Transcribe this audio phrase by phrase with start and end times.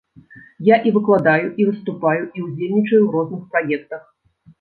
[0.67, 4.03] Я і выкладаю, і выступаю, і ўдзельнічаю ў розных праектах.